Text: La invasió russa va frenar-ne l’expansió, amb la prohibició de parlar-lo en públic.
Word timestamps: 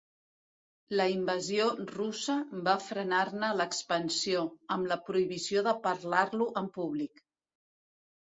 La 0.99 1.03
invasió 1.15 1.65
russa 1.91 2.37
va 2.67 2.73
frenar-ne 2.85 3.49
l’expansió, 3.59 4.41
amb 4.77 4.89
la 4.93 4.97
prohibició 5.11 5.63
de 5.69 5.75
parlar-lo 5.85 6.49
en 6.63 6.71
públic. 6.79 7.23